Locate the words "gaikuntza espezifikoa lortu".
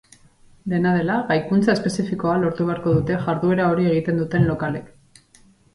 1.33-2.69